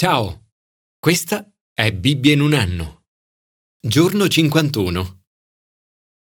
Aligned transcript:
Ciao, 0.00 0.50
questa 1.00 1.44
è 1.74 1.92
Bibbia 1.92 2.32
in 2.32 2.40
un 2.40 2.52
anno. 2.54 3.06
Giorno 3.84 4.28
51. 4.28 5.22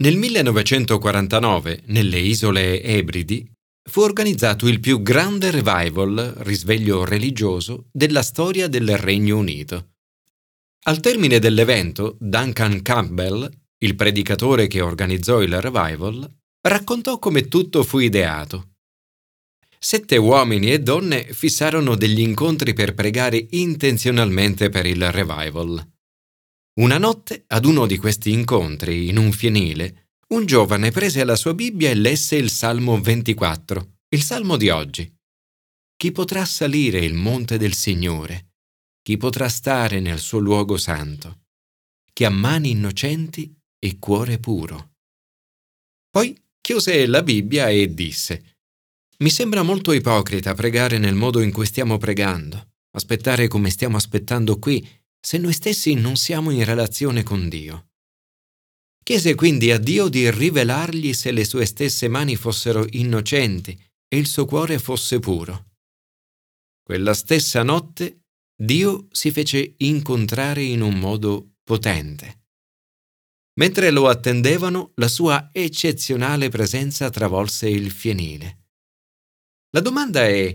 Nel 0.04 0.18
1949, 0.18 1.84
nelle 1.86 2.20
isole 2.20 2.84
Ebridi, 2.84 3.50
fu 3.90 4.02
organizzato 4.02 4.68
il 4.68 4.82
più 4.82 5.02
grande 5.02 5.50
revival, 5.50 6.34
risveglio 6.40 7.06
religioso, 7.06 7.88
della 7.90 8.22
storia 8.22 8.68
del 8.68 8.98
Regno 8.98 9.38
Unito. 9.38 9.94
Al 10.88 11.00
termine 11.00 11.40
dell'evento, 11.40 12.18
Duncan 12.20 12.82
Campbell, 12.82 13.50
il 13.78 13.96
predicatore 13.96 14.68
che 14.68 14.82
organizzò 14.82 15.42
il 15.42 15.62
revival, 15.62 16.30
raccontò 16.68 17.18
come 17.18 17.48
tutto 17.48 17.84
fu 17.84 18.00
ideato 18.00 18.73
sette 19.84 20.16
uomini 20.16 20.72
e 20.72 20.80
donne 20.80 21.26
fissarono 21.34 21.96
degli 21.96 22.22
incontri 22.22 22.72
per 22.72 22.94
pregare 22.94 23.48
intenzionalmente 23.50 24.70
per 24.70 24.86
il 24.86 25.12
revival. 25.12 25.92
Una 26.80 26.98
notte, 26.98 27.44
ad 27.48 27.66
uno 27.66 27.86
di 27.86 27.98
questi 27.98 28.32
incontri, 28.32 29.10
in 29.10 29.18
un 29.18 29.34
fienile, 29.34 30.12
un 30.30 30.46
giovane 30.46 30.92
prese 30.92 31.26
la 31.26 31.36
sua 31.36 31.54
Bibbia 31.54 31.90
e 31.90 31.96
lesse 31.96 32.38
il 32.38 32.50
Salmo 32.50 32.98
24, 33.02 33.98
il 34.08 34.22
Salmo 34.22 34.56
di 34.56 34.70
oggi. 34.70 35.14
Chi 35.98 36.14
potrà 36.14 36.46
salire 36.46 37.00
il 37.00 37.14
monte 37.14 37.58
del 37.58 37.74
Signore? 37.74 38.54
Chi 39.02 39.18
potrà 39.18 39.50
stare 39.50 40.00
nel 40.00 40.20
suo 40.20 40.40
luogo 40.40 40.78
santo? 40.78 41.42
Chi 42.14 42.24
ha 42.24 42.30
mani 42.30 42.70
innocenti 42.70 43.54
e 43.78 44.00
cuore 44.00 44.40
puro. 44.40 44.94
Poi 46.10 46.42
chiuse 46.62 47.06
la 47.06 47.22
Bibbia 47.22 47.68
e 47.68 47.94
disse, 47.94 48.53
mi 49.20 49.30
sembra 49.30 49.64
molto 49.64 49.92
ipocrita 49.92 50.54
pregare 50.54 50.98
nel 50.98 51.16
modo 51.16 51.42
in 51.42 51.52
cui 51.52 51.66
stiamo 51.66 51.98
pregando, 51.98 52.74
aspettare 52.92 53.48
come 53.48 53.70
stiamo 53.70 53.98
aspettando 53.98 54.60
qui, 54.60 54.86
se 55.20 55.38
noi 55.38 55.54
stessi 55.54 55.94
non 55.94 56.16
siamo 56.16 56.52
in 56.52 56.66
relazione 56.66 57.24
con 57.24 57.48
Dio. 57.48 57.90
Chiese 59.04 59.36
quindi 59.36 59.72
a 59.72 59.78
Dio 59.78 60.08
di 60.08 60.30
rivelargli 60.32 61.14
se 61.14 61.32
le 61.32 61.44
sue 61.44 61.66
stesse 61.66 62.08
mani 62.08 62.36
fossero 62.36 62.86
innocenti 62.92 63.78
e 64.08 64.18
il 64.18 64.28
suo 64.28 64.46
cuore 64.46 64.80
fosse 64.80 65.20
puro. 65.20 65.72
Quella 66.84 67.14
stessa 67.14 67.64
notte 67.64 68.22
Dio 68.56 69.08
si 69.12 69.32
fece 69.32 69.76
incontrare 69.78 70.64
in 70.64 70.82
un 70.82 70.98
modo 71.00 71.56
potente. 71.64 72.42
Mentre 73.56 73.92
lo 73.92 74.08
attendevano, 74.08 74.92
la 74.96 75.08
sua 75.08 75.50
eccezionale 75.52 76.50
presenza 76.50 77.10
travolse 77.10 77.70
il 77.70 77.92
fienile. 77.92 78.63
La 79.76 79.82
domanda 79.82 80.28
è 80.28 80.54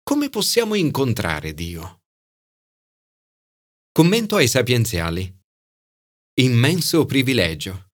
come 0.00 0.28
possiamo 0.28 0.76
incontrare 0.76 1.54
Dio? 1.54 2.02
Commento 3.90 4.36
ai 4.36 4.46
sapienziali. 4.46 5.28
Immenso 6.34 7.04
privilegio. 7.04 7.88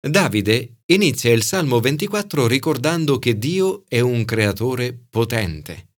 Davide 0.00 0.78
inizia 0.86 1.32
il 1.32 1.42
Salmo 1.42 1.80
24 1.80 2.46
ricordando 2.46 3.18
che 3.18 3.36
Dio 3.36 3.84
è 3.88 4.00
un 4.00 4.24
creatore 4.24 4.94
potente. 4.94 5.96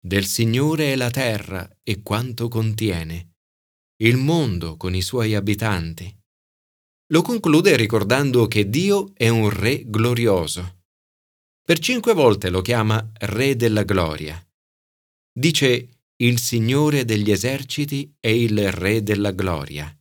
Del 0.00 0.26
Signore 0.26 0.92
è 0.92 0.94
la 0.94 1.10
terra 1.10 1.68
e 1.82 2.00
quanto 2.00 2.46
contiene, 2.46 3.38
il 4.04 4.18
mondo 4.18 4.76
con 4.76 4.94
i 4.94 5.02
suoi 5.02 5.34
abitanti. 5.34 6.16
Lo 7.08 7.22
conclude 7.22 7.74
ricordando 7.74 8.46
che 8.46 8.70
Dio 8.70 9.10
è 9.14 9.28
un 9.28 9.50
Re 9.50 9.82
glorioso. 9.84 10.77
Per 11.68 11.80
cinque 11.80 12.14
volte 12.14 12.48
lo 12.48 12.62
chiama 12.62 13.12
Re 13.12 13.54
della 13.54 13.82
Gloria. 13.82 14.42
Dice 15.30 16.00
il 16.16 16.38
Signore 16.38 17.04
degli 17.04 17.30
eserciti 17.30 18.10
e 18.20 18.42
il 18.42 18.72
Re 18.72 19.02
della 19.02 19.32
Gloria. 19.32 19.94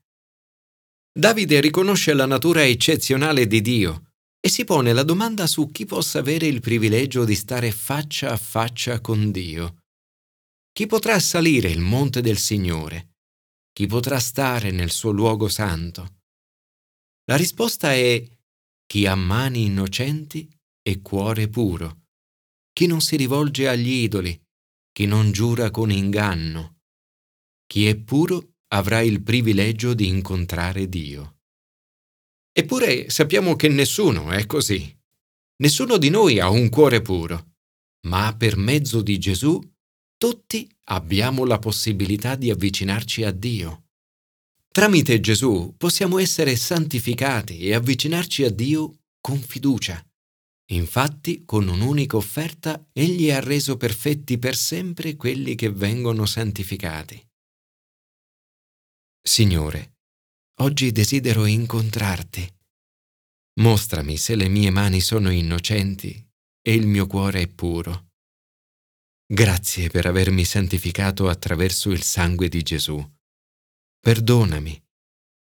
Davide 1.11 1.59
riconosce 1.59 2.13
la 2.13 2.25
natura 2.25 2.65
eccezionale 2.65 3.47
di 3.47 3.59
Dio 3.59 4.13
e 4.39 4.47
si 4.47 4.63
pone 4.63 4.94
la 4.94 5.03
domanda 5.03 5.45
su 5.45 5.69
chi 5.69 5.83
possa 5.83 6.19
avere 6.19 6.47
il 6.47 6.61
privilegio 6.61 7.25
di 7.25 7.35
stare 7.35 7.72
faccia 7.72 8.31
a 8.31 8.38
faccia 8.38 9.01
con 9.01 9.29
Dio. 9.29 9.79
Chi 10.72 10.85
potrà 10.85 11.19
salire 11.19 11.69
il 11.69 11.81
monte 11.81 12.22
del 12.22 12.38
Signore? 12.38 13.16
Chi 13.73 13.88
potrà 13.88 14.22
stare 14.22 14.72
nel 14.72 14.89
suo 14.89 15.11
luogo 15.11 15.50
santo? 15.50 16.22
La 17.25 17.35
risposta 17.35 17.91
è 17.91 18.25
chi 18.85 19.06
ha 19.06 19.16
mani 19.16 19.66
innocenti 19.66 20.50
e 20.88 21.02
cuore 21.02 21.50
puro, 21.50 22.03
chi 22.72 22.86
non 22.86 23.02
si 23.02 23.18
rivolge 23.18 23.68
agli 23.68 23.92
idoli, 23.92 24.42
chi 24.94 25.06
non 25.06 25.34
giura 25.34 25.70
con 25.70 25.92
inganno. 25.92 26.78
Chi 27.66 27.88
è 27.88 27.98
puro 27.98 28.53
avrà 28.68 29.02
il 29.02 29.22
privilegio 29.22 29.94
di 29.94 30.08
incontrare 30.08 30.88
Dio. 30.88 31.40
Eppure 32.53 33.09
sappiamo 33.09 33.58
che 33.58 33.68
nessuno 33.68 34.31
è 34.31 34.46
così. 34.46 34.98
Nessuno 35.58 35.98
di 35.98 36.08
noi 36.08 36.40
ha 36.40 36.50
un 36.50 36.70
cuore 36.70 37.02
puro, 37.02 37.56
ma 38.08 38.34
per 38.38 38.56
mezzo 38.56 39.02
di 39.02 39.18
Gesù 39.18 39.62
tutti 40.16 40.74
abbiamo 40.86 41.44
la 41.44 41.59
possibilità 41.59 42.36
di 42.36 42.50
avvicinarci 42.50 43.24
a 43.24 43.31
Dio. 43.31 43.88
Tramite 44.72 45.19
Gesù 45.19 45.74
possiamo 45.75 46.18
essere 46.18 46.56
santificati 46.56 47.59
e 47.59 47.74
avvicinarci 47.74 48.46
a 48.46 48.50
Dio 48.50 49.00
con 49.19 49.42
fiducia. 49.42 50.02
Infatti, 50.72 51.45
con 51.45 51.67
un'unica 51.67 52.17
offerta, 52.17 52.85
egli 52.91 53.31
ha 53.31 53.39
reso 53.39 53.78
perfetti 53.78 54.38
per 54.38 54.55
sempre 54.55 55.16
quelli 55.16 55.55
che 55.55 55.72
vengono 55.72 56.25
santificati. 56.25 57.25
Signore, 59.22 59.97
oggi 60.61 60.91
desidero 60.91 61.45
incontrarti. 61.45 62.53
Mostrami 63.59 64.17
se 64.17 64.35
le 64.35 64.50
mie 64.50 64.69
mani 64.69 65.00
sono 65.00 65.29
innocenti 65.31 66.25
e 66.61 66.73
il 66.73 66.85
mio 66.85 67.07
cuore 67.07 67.41
è 67.41 67.47
puro. 67.47 68.11
Grazie 69.25 69.89
per 69.89 70.06
avermi 70.06 70.45
santificato 70.45 71.29
attraverso 71.29 71.91
il 71.91 72.03
sangue 72.03 72.50
di 72.50 72.61
Gesù. 72.61 73.03
Perdonami, 74.00 74.81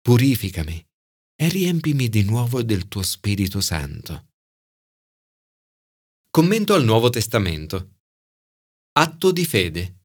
purificami 0.00 0.86
e 1.34 1.48
riempimi 1.48 2.08
di 2.08 2.22
nuovo 2.22 2.62
del 2.62 2.88
tuo 2.88 3.02
Spirito 3.02 3.60
Santo. 3.60 4.35
Commento 6.36 6.74
al 6.74 6.84
Nuovo 6.84 7.08
Testamento. 7.08 7.92
Atto 8.92 9.32
di 9.32 9.46
fede. 9.46 10.00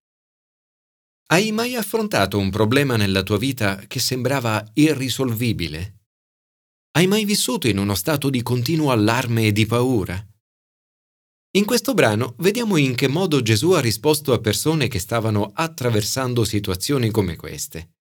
Hai 1.28 1.52
mai 1.52 1.75
affrontato 1.75 2.38
un 2.38 2.50
problema 2.50 2.96
nella 2.96 3.22
tua 3.22 3.38
vita 3.38 3.75
che 3.86 4.00
sembrava 4.00 4.66
irrisolvibile? 4.75 6.03
Hai 6.92 7.06
mai 7.08 7.25
vissuto 7.25 7.68
in 7.68 7.78
uno 7.78 7.96
stato 7.96 8.30
di 8.30 8.42
continuo 8.44 8.92
allarme 8.92 9.47
e 9.47 9.52
di 9.52 9.66
paura? 9.66 10.25
In 11.58 11.66
questo 11.66 11.94
brano 11.94 12.36
vediamo 12.38 12.78
in 12.78 12.96
che 12.96 13.09
modo 13.09 13.42
Gesù 13.42 13.72
ha 13.72 13.81
risposto 13.81 14.31
a 14.31 14.40
persone 14.40 14.88
che 14.88 15.00
stavano 15.00 15.52
attraversando 15.53 16.46
situazioni 16.46 17.12
come 17.12 17.36
queste. 17.36 17.96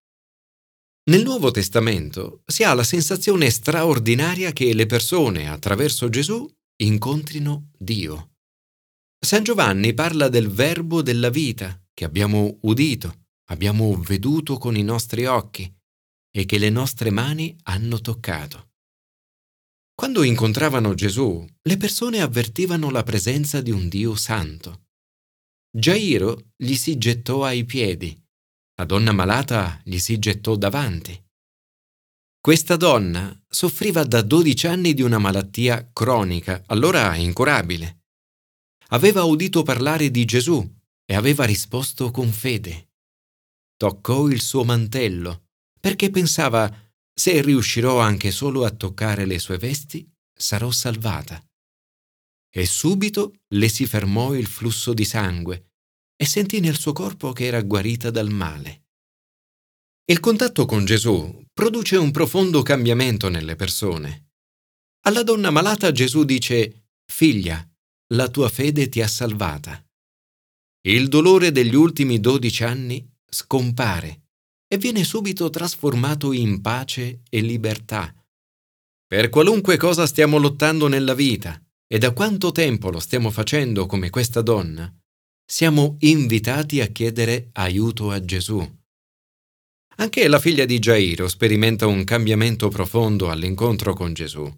Nel 1.11 1.25
Nuovo 1.25 1.51
Testamento 1.51 2.43
si 2.47 2.63
ha 2.63 2.75
la 2.75 2.85
sensazione 2.85 3.51
straordinaria 3.51 4.53
che 4.53 4.73
le 4.73 4.87
persone, 4.87 5.49
attraverso 5.49 6.09
Gesù, 6.09 6.49
incontrino 6.85 7.71
Dio. 7.77 8.37
San 9.19 9.43
Giovanni 9.43 9.93
parla 9.93 10.29
del 10.29 10.49
verbo 10.49 11.03
della 11.03 11.29
vita 11.29 11.79
che 11.93 12.05
abbiamo 12.05 12.59
udito, 12.63 13.27
abbiamo 13.51 13.95
veduto 13.97 14.57
con 14.57 14.77
i 14.77 14.83
nostri 14.83 15.27
occhi 15.27 15.71
e 16.31 16.47
che 16.47 16.59
le 16.59 16.71
nostre 16.71 17.11
mani 17.11 17.55
hanno 17.65 18.01
toccato. 18.01 18.71
Quando 19.95 20.23
incontravano 20.23 20.95
Gesù, 20.95 21.45
le 21.61 21.77
persone 21.77 22.23
avvertivano 22.23 22.91
la 22.91 23.03
presenza 23.03 23.61
di 23.61 23.71
un 23.71 23.89
Dio 23.89 24.15
santo. 24.15 24.87
Gairo 25.71 26.53
gli 26.57 26.75
si 26.75 26.97
gettò 26.97 27.45
ai 27.45 27.67
piedi, 27.67 28.19
la 28.77 28.87
donna 28.87 29.13
malata 29.13 29.79
gli 29.85 29.99
si 29.99 30.19
gettò 30.19 30.57
davanti. 30.57 31.23
Questa 32.43 32.77
donna 32.77 33.39
soffriva 33.47 34.03
da 34.03 34.23
12 34.23 34.67
anni 34.67 34.95
di 34.95 35.03
una 35.03 35.19
malattia 35.19 35.91
cronica, 35.93 36.63
allora 36.69 37.15
incurabile. 37.15 38.05
Aveva 38.93 39.25
udito 39.25 39.63
parlare 39.63 40.11
di 40.11 40.25
Gesù 40.25 40.67
e 41.05 41.15
aveva 41.15 41.45
risposto 41.45 42.11
con 42.11 42.33
fede. 42.33 42.93
Toccò 43.77 44.29
il 44.29 44.41
suo 44.41 44.65
mantello, 44.65 45.49
perché 45.79 46.09
pensava 46.09 46.75
se 47.13 47.43
riuscirò 47.43 48.01
anche 48.01 48.31
solo 48.31 48.65
a 48.65 48.71
toccare 48.71 49.27
le 49.27 49.39
sue 49.39 49.59
vesti, 49.59 50.11
sarò 50.33 50.71
salvata. 50.71 51.45
E 52.51 52.65
subito 52.65 53.35
le 53.49 53.69
si 53.69 53.85
fermò 53.85 54.33
il 54.33 54.47
flusso 54.47 54.95
di 54.95 55.05
sangue 55.05 55.73
e 56.17 56.25
sentì 56.25 56.61
nel 56.61 56.79
suo 56.79 56.95
corpo 56.95 57.33
che 57.33 57.45
era 57.45 57.61
guarita 57.61 58.11
dal 58.11 58.31
male. 58.31 58.87
Il 60.07 60.21
contatto 60.21 60.65
con 60.65 60.87
Gesù 60.87 61.40
produce 61.53 61.97
un 61.97 62.11
profondo 62.11 62.63
cambiamento 62.63 63.29
nelle 63.29 63.57
persone. 63.57 64.31
Alla 65.07 65.23
donna 65.23 65.51
malata 65.51 65.93
Gesù 65.93 66.25
dice, 66.25 66.89
Figlia, 67.11 67.67
la 68.15 68.29
tua 68.29 68.49
fede 68.49 68.89
ti 68.89 69.01
ha 69.01 69.09
salvata. 69.09 69.83
il 70.83 71.09
dolore 71.09 71.53
degli 71.53 71.75
ultimi 71.75 72.21
dodici 72.21 72.65
anni 72.65 73.07
scompare 73.29 74.29
e 74.67 74.79
viene 74.79 75.05
subito 75.05 75.51
trasformato 75.51 76.33
in 76.33 76.61
pace 76.61 77.23
e 77.29 77.41
libertà. 77.41 78.15
Per 79.07 79.29
qualunque 79.29 79.77
cosa 79.77 80.07
stiamo 80.07 80.39
lottando 80.39 80.87
nella 80.87 81.15
vita 81.15 81.61
e 81.87 81.99
da 81.99 82.13
quanto 82.13 82.53
tempo 82.53 82.91
lo 82.91 83.01
stiamo 83.01 83.31
facendo 83.31 83.87
come 83.87 84.09
questa 84.09 84.41
donna, 84.41 84.91
siamo 85.45 85.97
invitati 86.01 86.81
a 86.81 86.87
chiedere 86.87 87.51
aiuto 87.53 88.11
a 88.11 88.25
Gesù. 88.25 88.79
Anche 90.01 90.29
la 90.29 90.39
figlia 90.39 90.65
di 90.65 90.79
Gairo 90.79 91.29
sperimenta 91.29 91.87
un 91.87 92.05
cambiamento 92.05 92.69
profondo 92.69 93.29
all'incontro 93.29 93.93
con 93.93 94.15
Gesù. 94.15 94.51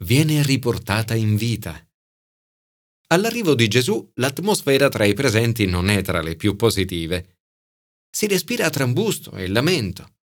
Viene 0.00 0.42
riportata 0.42 1.14
in 1.14 1.36
vita. 1.36 1.82
All'arrivo 3.06 3.54
di 3.54 3.66
Gesù 3.66 4.10
l'atmosfera 4.16 4.90
tra 4.90 5.06
i 5.06 5.14
presenti 5.14 5.64
non 5.64 5.88
è 5.88 6.02
tra 6.02 6.20
le 6.20 6.36
più 6.36 6.54
positive. 6.56 7.38
Si 8.10 8.26
respira 8.26 8.68
trambusto 8.68 9.32
e 9.32 9.48
lamento. 9.48 10.16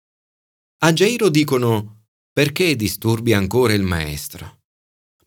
A 0.79 0.91
Gairo 0.91 1.29
dicono 1.29 2.07
perché 2.33 2.75
disturbi 2.75 3.31
ancora 3.31 3.71
il 3.71 3.83
Maestro? 3.83 4.63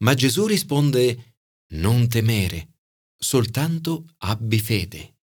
Ma 0.00 0.12
Gesù 0.12 0.44
risponde 0.44 1.36
non 1.72 2.06
temere, 2.06 2.80
soltanto 3.16 4.14
abbi 4.18 4.60
fede. 4.60 5.16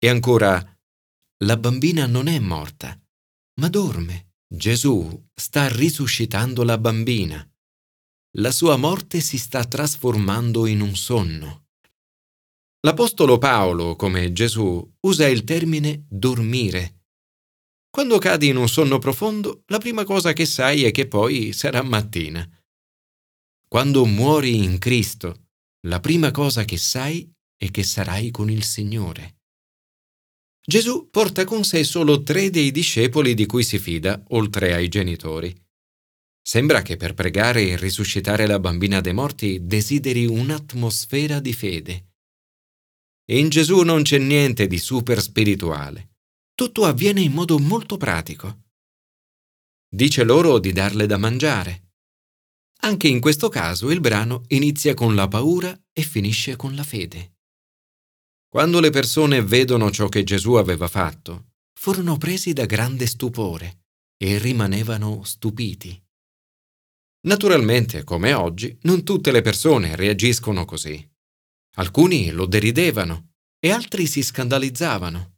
E 0.00 0.08
ancora, 0.08 0.77
la 1.44 1.56
bambina 1.56 2.06
non 2.06 2.26
è 2.26 2.38
morta, 2.40 3.00
ma 3.60 3.68
dorme. 3.68 4.32
Gesù 4.50 5.28
sta 5.34 5.68
risuscitando 5.68 6.64
la 6.64 6.78
bambina. 6.78 7.46
La 8.38 8.50
sua 8.50 8.76
morte 8.76 9.20
si 9.20 9.36
sta 9.36 9.64
trasformando 9.64 10.66
in 10.66 10.80
un 10.80 10.96
sonno. 10.96 11.66
L'Apostolo 12.80 13.36
Paolo, 13.36 13.94
come 13.94 14.32
Gesù, 14.32 14.96
usa 15.00 15.28
il 15.28 15.44
termine 15.44 16.06
dormire. 16.08 17.04
Quando 17.90 18.18
cadi 18.18 18.48
in 18.48 18.56
un 18.56 18.68
sonno 18.68 18.98
profondo, 18.98 19.64
la 19.66 19.78
prima 19.78 20.04
cosa 20.04 20.32
che 20.32 20.46
sai 20.46 20.84
è 20.84 20.90
che 20.90 21.06
poi 21.06 21.52
sarà 21.52 21.82
mattina. 21.82 22.48
Quando 23.68 24.06
muori 24.06 24.64
in 24.64 24.78
Cristo, 24.78 25.48
la 25.86 26.00
prima 26.00 26.30
cosa 26.30 26.64
che 26.64 26.78
sai 26.78 27.30
è 27.56 27.70
che 27.70 27.82
sarai 27.82 28.30
con 28.30 28.50
il 28.50 28.64
Signore. 28.64 29.37
Gesù 30.68 31.08
porta 31.08 31.46
con 31.46 31.64
sé 31.64 31.82
solo 31.82 32.22
tre 32.22 32.50
dei 32.50 32.70
discepoli 32.70 33.32
di 33.32 33.46
cui 33.46 33.64
si 33.64 33.78
fida, 33.78 34.22
oltre 34.28 34.74
ai 34.74 34.88
genitori. 34.88 35.50
Sembra 36.42 36.82
che 36.82 36.98
per 36.98 37.14
pregare 37.14 37.66
e 37.68 37.78
risuscitare 37.78 38.46
la 38.46 38.58
bambina 38.58 39.00
dei 39.00 39.14
morti 39.14 39.64
desideri 39.64 40.26
un'atmosfera 40.26 41.40
di 41.40 41.54
fede. 41.54 42.08
In 43.30 43.48
Gesù 43.48 43.80
non 43.80 44.02
c'è 44.02 44.18
niente 44.18 44.66
di 44.66 44.76
super 44.76 45.22
spirituale. 45.22 46.16
Tutto 46.54 46.84
avviene 46.84 47.22
in 47.22 47.32
modo 47.32 47.58
molto 47.58 47.96
pratico. 47.96 48.64
Dice 49.88 50.22
loro 50.22 50.58
di 50.58 50.72
darle 50.72 51.06
da 51.06 51.16
mangiare. 51.16 51.92
Anche 52.82 53.08
in 53.08 53.20
questo 53.20 53.48
caso 53.48 53.90
il 53.90 54.00
brano 54.00 54.42
inizia 54.48 54.92
con 54.92 55.14
la 55.14 55.28
paura 55.28 55.74
e 55.94 56.02
finisce 56.02 56.56
con 56.56 56.74
la 56.74 56.84
fede. 56.84 57.37
Quando 58.50 58.80
le 58.80 58.88
persone 58.88 59.42
vedono 59.42 59.90
ciò 59.90 60.08
che 60.08 60.24
Gesù 60.24 60.54
aveva 60.54 60.88
fatto, 60.88 61.50
furono 61.78 62.16
presi 62.16 62.54
da 62.54 62.64
grande 62.64 63.06
stupore 63.06 63.82
e 64.16 64.38
rimanevano 64.38 65.22
stupiti. 65.22 66.02
Naturalmente, 67.26 68.04
come 68.04 68.32
oggi, 68.32 68.76
non 68.82 69.04
tutte 69.04 69.32
le 69.32 69.42
persone 69.42 69.96
reagiscono 69.96 70.64
così. 70.64 71.06
Alcuni 71.76 72.30
lo 72.30 72.46
deridevano 72.46 73.32
e 73.58 73.70
altri 73.70 74.06
si 74.06 74.22
scandalizzavano. 74.22 75.36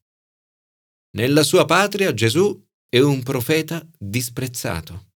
Nella 1.17 1.43
sua 1.43 1.65
patria 1.65 2.15
Gesù 2.15 2.65
è 2.89 3.01
un 3.01 3.25
profeta 3.25 3.85
disprezzato. 3.99 5.15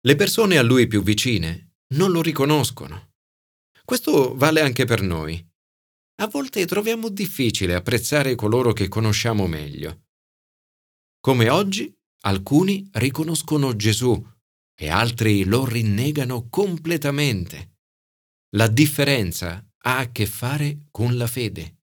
Le 0.00 0.16
persone 0.16 0.58
a 0.58 0.62
lui 0.62 0.86
più 0.86 1.02
vicine 1.02 1.76
non 1.94 2.10
lo 2.10 2.20
riconoscono. 2.20 3.12
Questo 3.84 4.34
vale 4.34 4.60
anche 4.60 4.84
per 4.84 5.00
noi. 5.00 5.45
A 6.18 6.28
volte 6.28 6.64
troviamo 6.64 7.10
difficile 7.10 7.74
apprezzare 7.74 8.34
coloro 8.36 8.72
che 8.72 8.88
conosciamo 8.88 9.46
meglio. 9.46 10.04
Come 11.20 11.50
oggi, 11.50 11.94
alcuni 12.22 12.88
riconoscono 12.92 13.76
Gesù 13.76 14.26
e 14.74 14.88
altri 14.88 15.44
lo 15.44 15.66
rinnegano 15.66 16.48
completamente. 16.48 17.80
La 18.56 18.68
differenza 18.68 19.62
ha 19.84 19.98
a 19.98 20.10
che 20.10 20.26
fare 20.26 20.86
con 20.90 21.18
la 21.18 21.26
fede. 21.26 21.82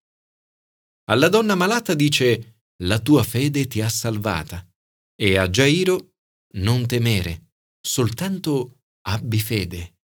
Alla 1.11 1.29
donna 1.29 1.53
malata 1.53 1.93
dice 1.93 2.61
la 2.83 2.99
tua 2.99 3.23
fede 3.23 3.67
ti 3.67 3.81
ha 3.81 3.89
salvata 3.89 4.67
e 5.15 5.37
a 5.37 5.45
Gairo 5.47 6.15
non 6.55 6.87
temere 6.87 7.51
soltanto 7.79 8.79
abbi 9.01 9.39
fede. 9.39 9.97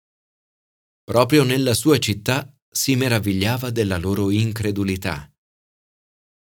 Proprio 1.03 1.43
nella 1.43 1.73
sua 1.73 1.97
città 1.97 2.53
si 2.69 2.95
meravigliava 2.95 3.69
della 3.69 3.97
loro 3.97 4.29
incredulità. 4.29 5.31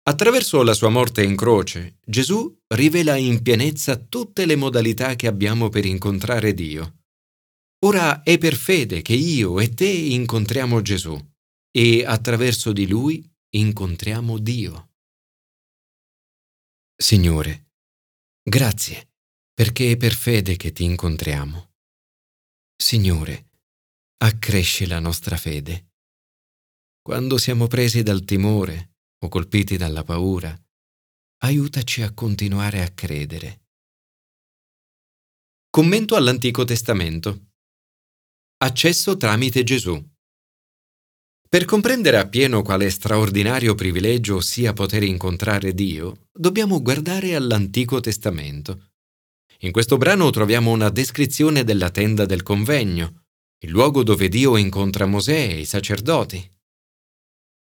Attraverso 0.02 0.62
la 0.62 0.74
sua 0.74 0.88
morte 0.88 1.22
in 1.22 1.36
croce, 1.36 1.98
Gesù 2.04 2.58
rivela 2.68 3.16
in 3.16 3.42
pienezza 3.42 3.96
tutte 3.96 4.46
le 4.46 4.56
modalità 4.56 5.14
che 5.14 5.26
abbiamo 5.26 5.68
per 5.68 5.84
incontrare 5.84 6.54
Dio. 6.54 7.02
Ora 7.84 8.22
è 8.22 8.38
per 8.38 8.54
fede 8.54 9.02
che 9.02 9.14
io 9.14 9.60
e 9.60 9.72
te 9.72 9.88
incontriamo 9.88 10.82
Gesù 10.82 11.18
e 11.70 12.04
attraverso 12.04 12.72
di 12.72 12.86
lui 12.86 13.26
incontriamo 13.50 14.38
Dio. 14.38 14.90
Signore, 16.96 17.70
grazie 18.42 19.10
perché 19.60 19.92
è 19.92 19.96
per 19.98 20.14
fede 20.14 20.56
che 20.56 20.72
ti 20.72 20.84
incontriamo. 20.84 21.72
Signore, 22.74 23.50
accresci 24.22 24.86
la 24.86 24.98
nostra 25.00 25.36
fede. 25.36 25.89
Quando 27.10 27.38
siamo 27.38 27.66
presi 27.66 28.04
dal 28.04 28.22
timore 28.22 28.98
o 29.24 29.28
colpiti 29.28 29.76
dalla 29.76 30.04
paura, 30.04 30.56
aiutaci 31.38 32.02
a 32.02 32.14
continuare 32.14 32.82
a 32.82 32.90
credere. 32.90 33.62
Commento 35.68 36.14
all'Antico 36.14 36.62
Testamento. 36.62 37.54
Accesso 38.58 39.16
tramite 39.16 39.64
Gesù. 39.64 40.00
Per 41.48 41.64
comprendere 41.64 42.16
appieno 42.16 42.62
quale 42.62 42.88
straordinario 42.90 43.74
privilegio 43.74 44.40
sia 44.40 44.72
poter 44.72 45.02
incontrare 45.02 45.74
Dio, 45.74 46.28
dobbiamo 46.30 46.80
guardare 46.80 47.34
all'Antico 47.34 47.98
Testamento. 47.98 48.92
In 49.62 49.72
questo 49.72 49.96
brano 49.96 50.30
troviamo 50.30 50.70
una 50.70 50.90
descrizione 50.90 51.64
della 51.64 51.90
tenda 51.90 52.24
del 52.24 52.44
convegno, 52.44 53.24
il 53.64 53.70
luogo 53.70 54.04
dove 54.04 54.28
Dio 54.28 54.56
incontra 54.56 55.06
Mosè 55.06 55.34
e 55.36 55.58
i 55.58 55.64
sacerdoti. 55.64 56.58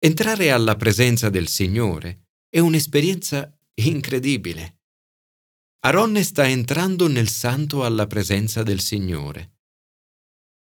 Entrare 0.00 0.52
alla 0.52 0.76
presenza 0.76 1.28
del 1.28 1.48
Signore 1.48 2.28
è 2.48 2.60
un'esperienza 2.60 3.52
incredibile. 3.74 4.82
Aronne 5.80 6.22
sta 6.22 6.46
entrando 6.46 7.08
nel 7.08 7.28
santo 7.28 7.84
alla 7.84 8.06
presenza 8.06 8.62
del 8.62 8.78
Signore. 8.78 9.56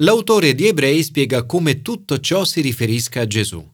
L'autore 0.04 0.54
di 0.54 0.68
Ebrei 0.68 1.02
spiega 1.04 1.46
come 1.46 1.82
tutto 1.82 2.20
ciò 2.20 2.44
si 2.44 2.60
riferisca 2.60 3.22
a 3.22 3.28
Gesù. 3.28 3.66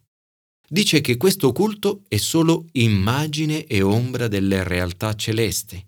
Dice 0.68 1.02
che 1.02 1.18
questo 1.18 1.52
culto 1.52 2.04
è 2.08 2.18
solo 2.18 2.68
immagine 2.74 3.66
e 3.66 3.82
ombra 3.82 4.28
delle 4.28 4.64
realtà 4.64 5.16
celesti. 5.16 5.84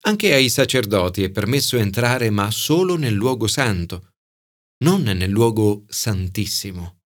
Anche 0.00 0.34
ai 0.34 0.48
sacerdoti 0.48 1.22
è 1.22 1.30
permesso 1.30 1.76
entrare 1.76 2.30
ma 2.30 2.50
solo 2.50 2.96
nel 2.96 3.14
luogo 3.14 3.46
santo, 3.46 4.14
non 4.78 5.02
nel 5.02 5.30
luogo 5.30 5.84
santissimo. 5.86 6.97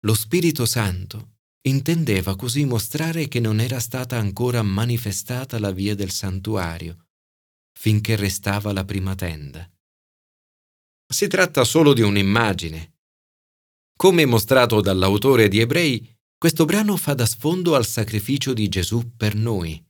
Lo 0.00 0.14
Spirito 0.14 0.64
Santo 0.64 1.38
intendeva 1.62 2.36
così 2.36 2.64
mostrare 2.64 3.28
che 3.28 3.38
non 3.38 3.60
era 3.60 3.78
stata 3.80 4.16
ancora 4.16 4.62
manifestata 4.62 5.58
la 5.58 5.72
via 5.72 5.94
del 5.94 6.10
santuario, 6.10 7.08
finché 7.78 8.16
restava 8.16 8.72
la 8.72 8.84
prima 8.84 9.14
tenda. 9.14 9.70
Si 11.06 11.26
tratta 11.28 11.64
solo 11.64 11.92
di 11.92 12.00
un'immagine. 12.00 12.94
Come 13.96 14.24
mostrato 14.24 14.80
dall'autore 14.80 15.48
di 15.48 15.60
Ebrei, 15.60 16.16
questo 16.38 16.64
brano 16.64 16.96
fa 16.96 17.12
da 17.12 17.26
sfondo 17.26 17.74
al 17.74 17.84
sacrificio 17.84 18.54
di 18.54 18.68
Gesù 18.68 19.14
per 19.16 19.34
noi 19.34 19.84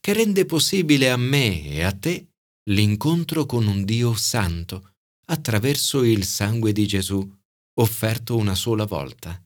che 0.00 0.12
rende 0.12 0.44
possibile 0.44 1.10
a 1.10 1.16
me 1.16 1.64
e 1.64 1.82
a 1.82 1.92
te 1.92 2.32
l'incontro 2.70 3.46
con 3.46 3.66
un 3.66 3.84
Dio 3.84 4.14
santo 4.14 4.94
attraverso 5.26 6.02
il 6.02 6.24
sangue 6.24 6.72
di 6.72 6.86
Gesù 6.86 7.26
offerto 7.74 8.36
una 8.36 8.54
sola 8.54 8.84
volta. 8.84 9.43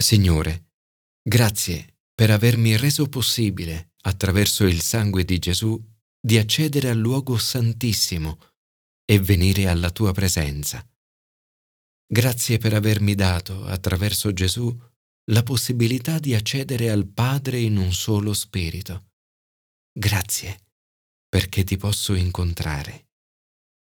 Signore, 0.00 0.74
grazie 1.20 1.96
per 2.14 2.30
avermi 2.30 2.76
reso 2.76 3.08
possibile, 3.08 3.94
attraverso 4.02 4.64
il 4.64 4.80
sangue 4.80 5.24
di 5.24 5.40
Gesù, 5.40 5.76
di 6.20 6.38
accedere 6.38 6.88
al 6.88 6.98
luogo 6.98 7.36
santissimo 7.36 8.38
e 9.04 9.18
venire 9.18 9.66
alla 9.66 9.90
tua 9.90 10.12
presenza. 10.12 10.88
Grazie 12.06 12.58
per 12.58 12.74
avermi 12.74 13.16
dato, 13.16 13.64
attraverso 13.64 14.32
Gesù, 14.32 14.74
la 15.30 15.42
possibilità 15.42 16.20
di 16.20 16.32
accedere 16.32 16.90
al 16.90 17.08
Padre 17.08 17.58
in 17.58 17.76
un 17.76 17.92
solo 17.92 18.34
spirito. 18.34 19.10
Grazie 19.92 20.66
perché 21.28 21.64
ti 21.64 21.76
posso 21.76 22.14
incontrare. 22.14 23.07